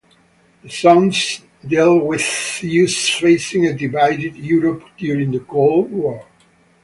[0.63, 6.25] The songs dealt with issues facing a divided Europe during the Cold War.